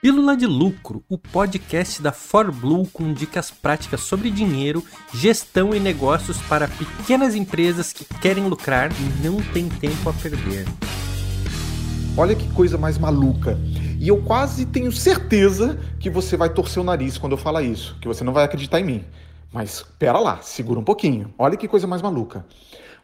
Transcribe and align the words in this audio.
Pílula 0.00 0.36
de 0.36 0.46
Lucro, 0.46 1.02
o 1.08 1.18
podcast 1.18 2.00
da 2.00 2.12
ForBlue 2.12 2.86
com 2.86 3.12
dicas 3.12 3.50
práticas 3.50 4.02
sobre 4.02 4.30
dinheiro, 4.30 4.80
gestão 5.12 5.74
e 5.74 5.80
negócios 5.80 6.40
para 6.42 6.68
pequenas 6.68 7.34
empresas 7.34 7.92
que 7.92 8.04
querem 8.04 8.46
lucrar 8.46 8.92
e 8.92 9.26
não 9.26 9.42
têm 9.52 9.68
tempo 9.68 10.08
a 10.08 10.12
perder. 10.12 10.66
Olha 12.16 12.36
que 12.36 12.48
coisa 12.52 12.78
mais 12.78 12.96
maluca. 12.96 13.58
E 13.98 14.06
eu 14.06 14.22
quase 14.22 14.66
tenho 14.66 14.92
certeza 14.92 15.76
que 15.98 16.08
você 16.08 16.36
vai 16.36 16.48
torcer 16.48 16.80
o 16.80 16.86
nariz 16.86 17.18
quando 17.18 17.32
eu 17.32 17.38
falar 17.38 17.64
isso, 17.64 17.98
que 18.00 18.06
você 18.06 18.22
não 18.22 18.32
vai 18.32 18.44
acreditar 18.44 18.78
em 18.78 18.84
mim. 18.84 19.04
Mas 19.52 19.84
pera 19.98 20.20
lá, 20.20 20.38
segura 20.42 20.78
um 20.78 20.84
pouquinho. 20.84 21.34
Olha 21.36 21.56
que 21.56 21.66
coisa 21.66 21.88
mais 21.88 22.02
maluca. 22.02 22.46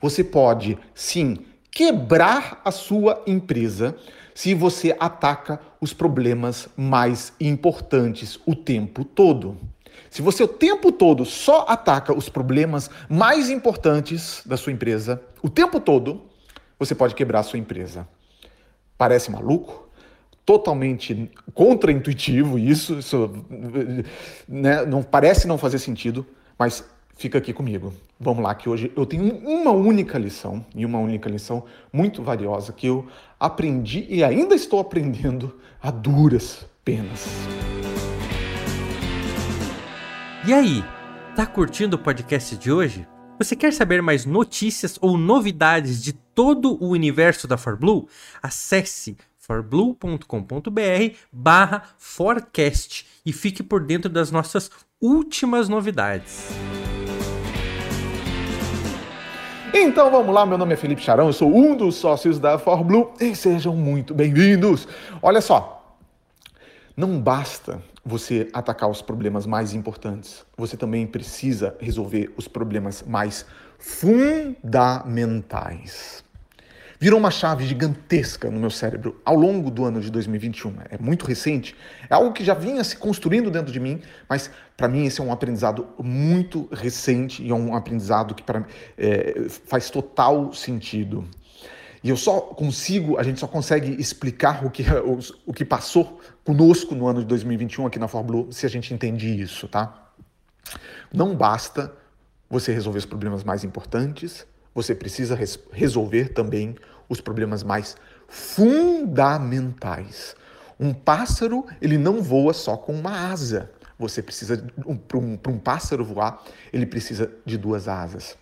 Você 0.01 0.23
pode, 0.23 0.79
sim, 0.95 1.39
quebrar 1.73 2.63
a 2.65 2.71
sua 2.71 3.21
empresa 3.27 3.97
se 4.35 4.53
você 4.53 4.97
ataca 4.99 5.61
os 5.81 5.95
problemas 5.95 6.69
mais 6.77 7.33
importantes 7.41 8.39
o 8.45 8.55
tempo 8.55 9.05
todo. 9.05 9.57
Se 10.11 10.21
você 10.21 10.43
o 10.43 10.49
tempo 10.49 10.91
todo 10.91 11.25
só 11.25 11.65
ataca 11.69 12.13
os 12.13 12.29
problemas 12.29 12.91
mais 13.09 13.49
importantes 13.49 14.43
da 14.45 14.57
sua 14.57 14.73
empresa, 14.73 15.23
o 15.43 15.49
tempo 15.49 15.79
todo, 15.79 16.23
você 16.79 16.95
pode 16.95 17.15
quebrar 17.15 17.41
a 17.41 17.43
sua 17.45 17.59
empresa. 17.59 18.07
Parece 18.99 19.31
maluco? 19.31 19.89
Totalmente 20.45 21.31
contraintuitivo 21.55 22.59
isso, 22.59 22.99
isso 22.99 23.45
né, 24.47 24.85
não 24.85 25.03
parece 25.03 25.47
não 25.47 25.57
fazer 25.57 25.79
sentido, 25.79 26.27
mas 26.59 26.85
fica 27.17 27.39
aqui 27.39 27.53
comigo. 27.53 27.93
Vamos 28.19 28.43
lá, 28.43 28.55
que 28.55 28.69
hoje 28.69 28.93
eu 28.97 29.05
tenho 29.05 29.37
uma 29.39 29.71
única 29.71 30.19
lição, 30.19 30.65
e 30.75 30.85
uma 30.87 30.99
única 30.99 31.29
lição 31.29 31.65
muito 31.93 32.23
valiosa 32.23 32.73
que 32.73 32.87
eu 32.87 33.07
aprendi 33.39 34.07
e 34.09 34.23
ainda 34.23 34.55
estou 34.55 34.81
aprendendo 34.81 35.55
a 35.83 35.91
duras 35.91 36.67
penas. 36.85 37.27
E 40.47 40.53
aí, 40.53 40.85
tá 41.35 41.47
curtindo 41.47 41.97
o 41.97 41.99
podcast 41.99 42.57
de 42.57 42.71
hoje? 42.71 43.07
Você 43.39 43.57
quer 43.57 43.73
saber 43.73 44.01
mais 44.01 44.25
notícias 44.25 44.97
ou 45.01 45.19
novidades 45.19 46.03
de 46.03 46.13
todo 46.13 46.83
o 46.83 46.91
universo 46.91 47.49
da 47.49 47.57
ForBlue? 47.57 48.07
Acesse 48.43 49.17
forblue.com.br 49.39 51.17
barra 51.33 51.83
forecast 51.99 53.07
e 53.27 53.33
fique 53.33 53.63
por 53.63 53.85
dentro 53.85 54.09
das 54.09 54.31
nossas 54.31 54.71
últimas 55.01 55.69
novidades. 55.69 56.49
Então 59.77 60.09
vamos 60.09 60.33
lá, 60.33 60.47
meu 60.47 60.57
nome 60.57 60.75
é 60.75 60.77
Felipe 60.77 61.03
Charão, 61.03 61.27
eu 61.27 61.33
sou 61.33 61.53
um 61.53 61.75
dos 61.75 61.97
sócios 61.97 62.39
da 62.39 62.61
ForBlue 62.61 63.09
e 63.21 63.35
sejam 63.35 63.75
muito 63.75 64.15
bem-vindos. 64.15 64.87
Olha 65.21 65.41
só, 65.41 65.99
não 66.97 67.21
basta 67.21 67.83
você 68.05 68.49
atacar 68.53 68.89
os 68.89 69.03
problemas 69.03 69.47
mais 69.47 69.75
importantes, 69.75 70.47
você 70.57 70.77
também 70.77 71.09
precisa 71.09 71.77
resolver 71.81 72.33
os 72.37 72.47
problemas 72.47 73.03
mais 73.03 73.45
fundamentais 73.77 76.24
virou 77.05 77.21
uma 77.21 77.31
chave 77.31 77.67
gigantesca 77.67 78.51
no 78.51 78.59
meu 78.59 78.71
cérebro 78.71 79.21
ao 79.27 79.35
longo 79.37 79.71
do 79.71 79.85
ano 79.85 80.01
de 80.01 80.11
2021. 80.11 80.75
É 80.89 80.97
muito 80.97 81.27
recente, 81.27 81.77
é 82.09 82.15
algo 82.15 82.33
que 82.33 82.43
já 82.43 82.55
vinha 82.55 82.83
se 82.83 82.97
construindo 82.97 83.51
dentro 83.51 83.71
de 83.71 83.79
mim, 83.79 84.01
mas 84.27 84.51
para 84.75 84.89
mim 84.89 85.05
esse 85.05 85.21
é 85.21 85.23
um 85.23 85.31
aprendizado 85.31 85.87
muito 86.03 86.67
recente 86.73 87.43
e 87.43 87.51
é 87.51 87.55
um 87.55 87.77
aprendizado 87.77 88.35
que 88.35 88.43
para 88.43 88.65
é, 88.97 89.49
faz 89.67 89.91
total 89.91 90.55
sentido. 90.55 91.29
E 92.03 92.09
eu 92.09 92.17
só 92.17 92.41
consigo, 92.41 93.19
a 93.19 93.23
gente 93.23 93.39
só 93.39 93.47
consegue 93.47 94.01
explicar 94.01 94.65
o 94.65 94.71
que, 94.71 94.83
o, 94.91 95.19
o 95.45 95.53
que 95.53 95.63
passou 95.67 96.19
conosco 96.43 96.95
no 96.95 97.07
ano 97.07 97.21
de 97.21 97.27
2021 97.27 97.87
aqui 97.87 97.99
na 97.99 98.09
Fórmula 98.09 98.51
se 98.51 98.65
a 98.65 98.71
gente 98.71 98.95
entende 98.95 99.29
isso, 99.43 99.69
tá? 99.69 100.11
Não 101.13 101.37
basta 101.37 101.93
você 102.49 102.73
resolver 102.73 103.01
os 103.01 103.05
problemas 103.05 103.45
mais 103.45 103.63
importantes, 103.63 104.47
você 104.75 104.95
precisa 104.95 105.37
res 105.37 105.59
resolver 105.71 106.31
também 106.31 106.75
os 107.09 107.21
problemas 107.21 107.63
mais 107.63 107.97
fundamentais. 108.29 110.35
Um 110.79 110.93
pássaro, 110.93 111.65
ele 111.81 111.97
não 111.97 112.23
voa 112.23 112.53
só 112.53 112.77
com 112.77 112.93
uma 112.93 113.31
asa. 113.31 113.71
Você 113.99 114.23
precisa, 114.23 114.67
um, 114.85 114.97
para 114.97 115.19
um, 115.19 115.39
um, 115.49 115.59
pássaro 115.59 116.05
voar, 116.05 116.43
ele 116.73 116.85
precisa 116.85 117.31
de 117.45 117.57
duas 117.57 117.87
asas. 117.87 118.37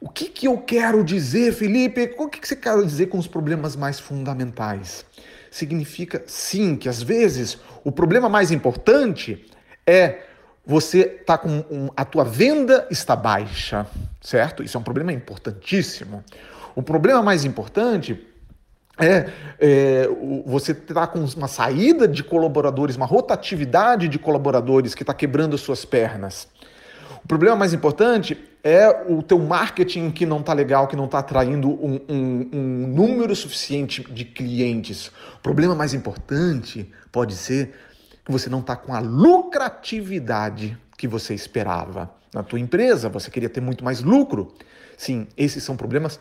O 0.00 0.08
que, 0.08 0.26
que 0.26 0.46
eu 0.46 0.58
quero 0.58 1.04
dizer, 1.04 1.52
Felipe? 1.52 2.14
O 2.18 2.28
que, 2.28 2.40
que 2.40 2.48
você 2.48 2.56
quer 2.56 2.76
dizer 2.82 3.06
com 3.06 3.18
os 3.18 3.26
problemas 3.26 3.76
mais 3.76 4.00
fundamentais? 4.00 5.04
Significa, 5.50 6.22
sim, 6.26 6.76
que 6.76 6.88
às 6.88 7.02
vezes 7.02 7.58
o 7.84 7.92
problema 7.92 8.28
mais 8.28 8.50
importante 8.50 9.46
é 9.86 10.22
você 10.64 11.04
tá 11.04 11.38
com 11.38 11.64
um, 11.70 11.88
a 11.96 12.04
tua 12.04 12.24
venda 12.24 12.86
está 12.90 13.14
baixa, 13.14 13.86
certo? 14.20 14.62
Isso 14.62 14.76
é 14.76 14.80
um 14.80 14.82
problema 14.82 15.12
importantíssimo. 15.12 16.24
O 16.76 16.82
problema 16.82 17.22
mais 17.22 17.42
importante 17.46 18.22
é, 18.98 19.30
é 19.58 20.08
você 20.44 20.72
está 20.72 21.06
com 21.06 21.20
uma 21.20 21.48
saída 21.48 22.06
de 22.06 22.22
colaboradores, 22.22 22.96
uma 22.96 23.06
rotatividade 23.06 24.08
de 24.08 24.18
colaboradores 24.18 24.94
que 24.94 25.02
está 25.02 25.14
quebrando 25.14 25.54
as 25.54 25.62
suas 25.62 25.86
pernas. 25.86 26.46
O 27.24 27.26
problema 27.26 27.56
mais 27.56 27.72
importante 27.72 28.38
é 28.62 29.06
o 29.08 29.22
teu 29.22 29.38
marketing 29.38 30.10
que 30.10 30.26
não 30.26 30.40
está 30.40 30.52
legal, 30.52 30.86
que 30.86 30.94
não 30.94 31.06
está 31.06 31.20
atraindo 31.20 31.70
um, 31.70 31.98
um, 32.08 32.48
um 32.52 32.86
número 32.88 33.34
suficiente 33.34 34.02
de 34.12 34.26
clientes. 34.26 35.08
O 35.38 35.40
problema 35.42 35.74
mais 35.74 35.94
importante 35.94 36.92
pode 37.10 37.34
ser 37.36 37.72
que 38.22 38.30
você 38.30 38.50
não 38.50 38.60
está 38.60 38.76
com 38.76 38.92
a 38.92 38.98
lucratividade 38.98 40.76
que 40.98 41.08
você 41.08 41.32
esperava 41.32 42.10
na 42.34 42.42
tua 42.42 42.60
empresa, 42.60 43.08
você 43.08 43.30
queria 43.30 43.48
ter 43.48 43.62
muito 43.62 43.82
mais 43.82 44.02
lucro. 44.02 44.52
Sim, 44.96 45.26
esses 45.36 45.62
são 45.62 45.76
problemas 45.76 46.18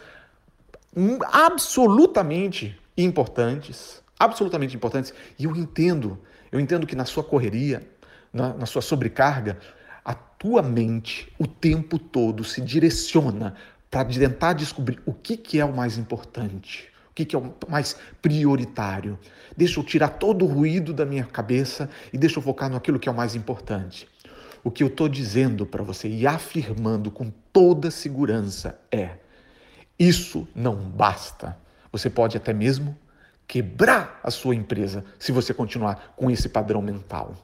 absolutamente 1.31 2.79
importantes, 2.97 4.01
absolutamente 4.19 4.75
importantes. 4.75 5.13
E 5.37 5.45
eu 5.45 5.55
entendo, 5.55 6.19
eu 6.51 6.59
entendo 6.59 6.87
que 6.87 6.95
na 6.95 7.05
sua 7.05 7.23
correria, 7.23 7.87
na, 8.31 8.53
na 8.53 8.65
sua 8.65 8.81
sobrecarga, 8.81 9.57
a 10.03 10.13
tua 10.13 10.61
mente 10.61 11.31
o 11.39 11.47
tempo 11.47 11.97
todo 11.97 12.43
se 12.43 12.61
direciona 12.61 13.55
para 13.89 14.05
tentar 14.05 14.53
descobrir 14.53 15.01
o 15.05 15.13
que, 15.13 15.37
que 15.37 15.59
é 15.59 15.65
o 15.65 15.73
mais 15.73 15.97
importante 15.97 16.93
que, 17.15 17.23
que 17.23 17.35
é 17.35 17.39
o 17.39 17.53
mais 17.69 17.95
prioritário. 18.21 19.17
Deixa 19.55 19.79
eu 19.79 19.83
tirar 19.83 20.09
todo 20.09 20.43
o 20.43 20.47
ruído 20.47 20.93
da 20.93 21.05
minha 21.05 21.23
cabeça 21.23 21.89
e 22.11 22.17
deixa 22.17 22.37
eu 22.37 22.43
focar 22.43 22.69
naquilo 22.69 22.99
que 22.99 23.07
é 23.07 23.11
o 23.11 23.15
mais 23.15 23.33
importante. 23.33 24.07
O 24.61 24.69
que 24.69 24.83
eu 24.83 24.87
estou 24.87 25.07
dizendo 25.07 25.65
para 25.65 25.81
você 25.81 26.09
e 26.09 26.27
afirmando 26.27 27.09
com 27.09 27.31
toda 27.53 27.89
segurança 27.89 28.77
é: 28.91 29.11
isso 29.97 30.47
não 30.55 30.75
basta. 30.75 31.57
Você 31.91 32.09
pode 32.09 32.35
até 32.37 32.53
mesmo 32.53 32.97
quebrar 33.47 34.19
a 34.23 34.31
sua 34.31 34.55
empresa 34.55 35.03
se 35.17 35.31
você 35.31 35.53
continuar 35.53 36.13
com 36.15 36.29
esse 36.29 36.49
padrão 36.49 36.81
mental. 36.81 37.35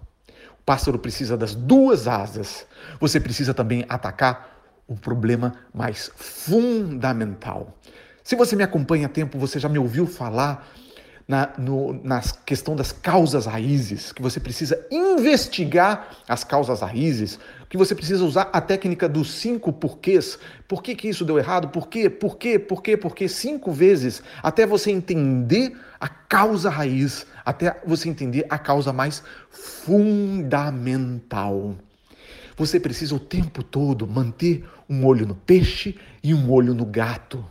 O 0.59 0.63
pássaro 0.65 0.99
precisa 0.99 1.37
das 1.37 1.55
duas 1.55 2.07
asas. 2.07 2.65
Você 2.99 3.19
precisa 3.19 3.53
também 3.53 3.85
atacar 3.87 4.59
o 4.87 4.95
problema 4.95 5.55
mais 5.73 6.11
fundamental. 6.15 7.77
Se 8.23 8.35
você 8.35 8.55
me 8.55 8.63
acompanha 8.63 9.07
há 9.07 9.09
tempo, 9.09 9.39
você 9.39 9.59
já 9.59 9.69
me 9.69 9.79
ouviu 9.79 10.05
falar 10.05 10.67
na, 11.27 11.53
no, 11.57 12.01
questão 12.45 12.75
das 12.75 12.91
causas 12.91 13.45
raízes, 13.45 14.11
que 14.11 14.21
você 14.21 14.39
precisa 14.39 14.85
investigar 14.91 16.17
as 16.27 16.43
causas 16.43 16.81
raízes, 16.81 17.39
que 17.69 17.77
você 17.77 17.95
precisa 17.95 18.23
usar 18.23 18.49
a 18.51 18.59
técnica 18.59 19.07
dos 19.07 19.31
cinco 19.31 19.71
porquês. 19.71 20.37
Por 20.67 20.83
que, 20.83 20.93
que 20.95 21.07
isso 21.07 21.23
deu 21.23 21.39
errado? 21.39 21.69
Por 21.69 21.87
quê? 21.87 22.09
Por 22.09 22.37
quê? 22.37 22.59
Por 22.59 22.83
quê? 22.83 22.97
Por 22.97 23.15
quê? 23.15 23.27
Cinco 23.27 23.71
vezes, 23.71 24.21
até 24.43 24.65
você 24.65 24.91
entender 24.91 25.77
a 25.99 26.09
causa 26.09 26.69
raiz, 26.69 27.25
até 27.45 27.79
você 27.85 28.09
entender 28.09 28.45
a 28.49 28.57
causa 28.57 28.91
mais 28.91 29.23
fundamental. 29.49 30.55
Você 32.57 32.79
precisa 32.79 33.15
o 33.15 33.19
tempo 33.19 33.63
todo 33.63 34.05
manter 34.07 34.67
um 34.89 35.05
olho 35.05 35.25
no 35.25 35.35
peixe 35.35 35.97
e 36.23 36.33
um 36.33 36.51
olho 36.51 36.73
no 36.73 36.85
gato. 36.85 37.45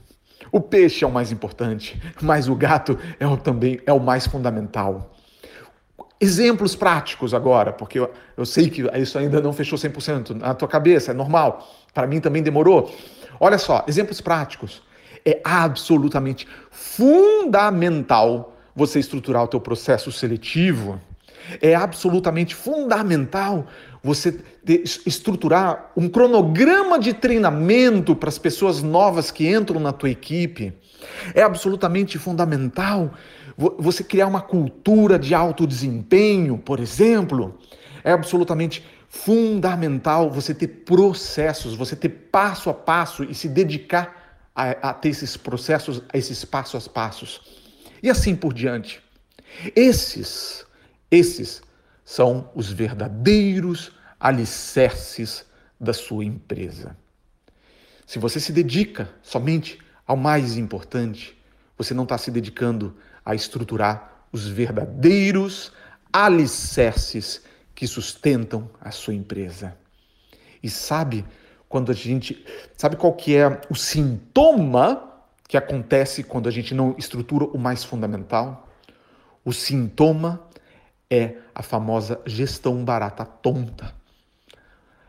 O 0.52 0.61
peixe 0.61 1.05
é 1.05 1.06
o 1.06 1.12
mais 1.12 1.31
importante, 1.31 2.00
mas 2.20 2.49
o 2.49 2.55
gato 2.55 2.99
é 3.19 3.26
o, 3.26 3.37
também 3.37 3.81
é 3.87 3.93
o 3.93 4.00
mais 4.00 4.26
fundamental. 4.26 5.14
Exemplos 6.20 6.76
práticos 6.76 7.32
agora, 7.32 7.73
porque 7.73 7.99
eu, 7.99 8.11
eu 8.37 8.44
sei 8.44 8.69
que 8.69 8.82
isso 8.99 9.19
ainda 9.19 9.41
não 9.41 9.52
fechou 9.52 9.79
100% 9.79 10.31
na 10.31 10.55
tua 10.55 10.69
cabeça, 10.69 11.12
é 11.12 11.14
normal. 11.14 11.67
Para 11.94 12.06
mim 12.06 12.20
também 12.20 12.43
demorou. 12.43 12.94
Olha 13.38 13.56
só, 13.56 13.85
exemplos 13.88 14.20
práticos. 14.20 14.82
É 15.25 15.41
absolutamente 15.44 16.47
fundamental 16.70 18.55
você 18.75 18.99
estruturar 18.99 19.44
o 19.44 19.49
teu 19.49 19.61
processo 19.61 20.12
seletivo. 20.12 21.00
É 21.61 21.75
absolutamente 21.75 22.55
fundamental 22.55 23.67
você 24.02 24.41
estruturar 25.06 25.91
um 25.97 26.08
cronograma 26.08 26.99
de 26.99 27.12
treinamento 27.12 28.14
para 28.17 28.29
as 28.29 28.38
pessoas 28.38 28.82
novas 28.82 29.31
que 29.31 29.49
entram 29.49 29.81
na 29.81 29.93
tua 29.93 30.11
equipe. 30.11 30.73
É 31.35 31.43
absolutamente 31.43 32.19
fundamental 32.19 33.12
Você 33.79 34.02
criar 34.02 34.26
uma 34.26 34.41
cultura 34.41 35.19
de 35.19 35.35
alto 35.35 35.67
desempenho, 35.67 36.56
por 36.56 36.81
exemplo, 36.81 37.58
é 38.03 38.11
absolutamente 38.11 38.82
fundamental 39.08 40.31
você 40.31 40.55
ter 40.55 40.69
processos, 40.69 41.75
você 41.75 41.94
ter 41.94 42.08
passo 42.08 42.70
a 42.70 42.75
passo 42.75 43.25
e 43.25 43.35
se 43.35 43.49
dedicar 43.49 44.38
a, 44.55 44.91
a 44.91 44.94
ter 44.94 45.11
esses 45.11 45.37
processos, 45.37 46.03
a 46.12 46.17
esses 46.17 46.44
passo 46.44 46.76
a 46.76 46.81
passos. 46.81 47.41
E 48.03 48.08
assim 48.08 48.35
por 48.35 48.55
diante. 48.55 49.03
Esses, 49.76 50.64
esses 51.11 51.62
são 52.05 52.51
os 52.55 52.71
verdadeiros 52.71 53.93
alicerces 54.19 55.45
da 55.79 55.93
sua 55.93 56.25
empresa. 56.25 56.97
Se 58.07 58.19
você 58.19 58.41
se 58.41 58.53
dedica 58.53 59.09
somente 59.23 59.79
ao 60.07 60.17
mais 60.17 60.57
importante, 60.57 61.37
você 61.77 61.95
não 61.95 62.03
está 62.03 62.19
se 62.19 62.31
dedicando 62.31 62.97
a 63.25 63.35
estruturar 63.35 64.27
os 64.33 64.47
verdadeiros 64.47 65.73
alicerces 66.12 67.43
que 67.75 67.87
sustentam 67.87 68.69
a 68.81 68.91
sua 68.91 69.15
empresa. 69.15 69.77
E 70.63 70.69
sabe 70.69 71.25
quando 71.69 71.91
a 71.91 71.95
gente. 71.95 72.45
Sabe 72.77 72.97
qual 72.97 73.15
que 73.15 73.37
é 73.37 73.61
o 73.71 73.75
sintoma 73.75 75.09
que 75.49 75.56
acontece 75.56 76.23
quando 76.23 76.49
a 76.49 76.53
gente 76.53 76.75
não 76.75 76.95
estrutura 76.99 77.45
o 77.45 77.59
mais 77.59 77.85
fundamental? 77.85 78.69
O 79.45 79.53
sintoma 79.53 80.50
é 81.11 81.35
a 81.55 81.62
famosa 81.62 82.21
gestão 82.25 82.85
barata 82.85 83.25
tonta. 83.25 83.93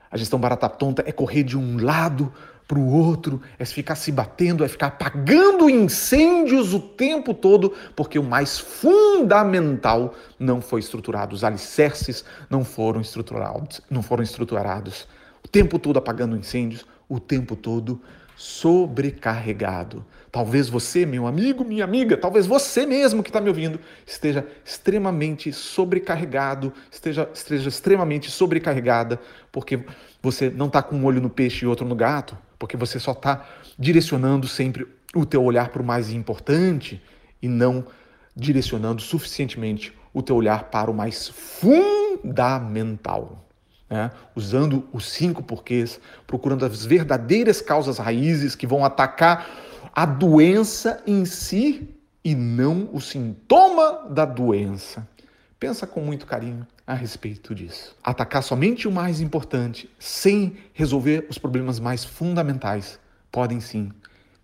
A 0.09 0.17
gestão 0.17 0.39
barata 0.39 0.67
tonta 0.67 1.03
é 1.05 1.11
correr 1.11 1.43
de 1.43 1.57
um 1.57 1.81
lado 1.81 2.33
para 2.67 2.79
o 2.79 2.89
outro, 2.89 3.41
é 3.59 3.65
ficar 3.65 3.95
se 3.95 4.11
batendo, 4.11 4.63
é 4.63 4.67
ficar 4.67 4.87
apagando 4.87 5.69
incêndios 5.69 6.73
o 6.73 6.79
tempo 6.79 7.33
todo, 7.33 7.73
porque 7.95 8.17
o 8.17 8.23
mais 8.23 8.57
fundamental 8.57 10.15
não 10.39 10.61
foi 10.61 10.79
estruturado, 10.79 11.35
os 11.35 11.43
alicerces 11.43 12.23
não 12.49 12.63
foram 12.63 13.01
estruturados, 13.01 13.81
não 13.89 14.01
foram 14.01 14.23
estruturados. 14.23 15.05
O 15.43 15.49
tempo 15.49 15.77
todo 15.77 15.97
apagando 15.97 16.35
incêndios, 16.35 16.85
o 17.09 17.19
tempo 17.19 17.57
todo 17.57 18.01
sobrecarregado. 18.37 20.05
Talvez 20.31 20.69
você, 20.69 21.05
meu 21.05 21.27
amigo, 21.27 21.65
minha 21.65 21.83
amiga, 21.83 22.15
talvez 22.15 22.47
você 22.47 22.85
mesmo 22.85 23.21
que 23.21 23.29
está 23.29 23.41
me 23.41 23.49
ouvindo, 23.49 23.77
esteja 24.05 24.47
extremamente 24.63 25.51
sobrecarregado, 25.51 26.71
esteja, 26.89 27.29
esteja 27.33 27.67
extremamente 27.67 28.31
sobrecarregada, 28.31 29.19
porque 29.51 29.83
você 30.21 30.49
não 30.49 30.67
está 30.67 30.81
com 30.81 30.95
um 30.95 31.03
olho 31.03 31.19
no 31.19 31.29
peixe 31.29 31.65
e 31.65 31.67
outro 31.67 31.85
no 31.85 31.95
gato, 31.95 32.37
porque 32.57 32.77
você 32.77 32.97
só 32.97 33.11
está 33.11 33.45
direcionando 33.77 34.47
sempre 34.47 34.87
o 35.13 35.25
teu 35.25 35.43
olhar 35.43 35.67
para 35.67 35.81
o 35.81 35.85
mais 35.85 36.09
importante 36.11 37.03
e 37.41 37.49
não 37.49 37.85
direcionando 38.33 39.01
suficientemente 39.01 39.93
o 40.13 40.21
teu 40.21 40.37
olhar 40.37 40.63
para 40.65 40.89
o 40.89 40.93
mais 40.93 41.27
fundamental 41.27 43.41
né? 43.91 44.09
usando 44.33 44.87
os 44.93 45.11
cinco 45.11 45.43
porquês, 45.43 45.99
procurando 46.25 46.65
as 46.65 46.85
verdadeiras 46.85 47.61
causas 47.61 47.97
raízes 47.97 48.55
que 48.55 48.65
vão 48.65 48.85
atacar 48.85 49.45
a 49.93 50.05
doença 50.05 51.01
em 51.05 51.25
si 51.25 51.89
e 52.23 52.35
não 52.35 52.89
o 52.93 53.01
sintoma 53.01 54.07
da 54.09 54.25
doença. 54.25 55.07
Pensa 55.59 55.85
com 55.85 56.01
muito 56.01 56.25
carinho 56.25 56.65
a 56.87 56.93
respeito 56.93 57.53
disso. 57.53 57.95
Atacar 58.03 58.41
somente 58.41 58.87
o 58.87 58.91
mais 58.91 59.21
importante, 59.21 59.89
sem 59.99 60.57
resolver 60.73 61.27
os 61.29 61.37
problemas 61.37 61.79
mais 61.79 62.03
fundamentais, 62.03 62.99
podem 63.31 63.59
sim 63.59 63.91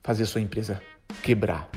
fazer 0.03 0.25
sua 0.25 0.41
empresa 0.41 0.81
quebrar. 1.21 1.69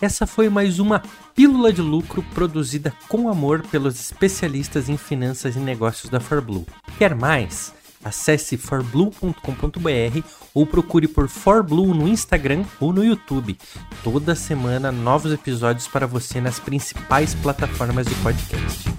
Essa 0.00 0.26
foi 0.26 0.48
mais 0.48 0.78
uma 0.78 1.02
pílula 1.34 1.72
de 1.72 1.82
lucro 1.82 2.22
produzida 2.34 2.92
com 3.08 3.28
amor 3.28 3.62
pelos 3.66 4.00
especialistas 4.00 4.88
em 4.88 4.96
finanças 4.96 5.56
e 5.56 5.58
negócios 5.58 6.10
da 6.10 6.20
ForBlue. 6.20 6.66
Quer 6.96 7.14
mais? 7.14 7.74
Acesse 8.04 8.56
forblue.com.br 8.56 10.24
ou 10.54 10.66
procure 10.66 11.06
por 11.06 11.28
ForBlue 11.28 11.94
no 11.94 12.08
Instagram 12.08 12.64
ou 12.80 12.92
no 12.92 13.04
YouTube. 13.04 13.56
Toda 14.02 14.34
semana 14.34 14.90
novos 14.90 15.32
episódios 15.32 15.86
para 15.86 16.06
você 16.06 16.40
nas 16.40 16.58
principais 16.58 17.34
plataformas 17.34 18.06
de 18.06 18.14
podcast. 18.16 18.89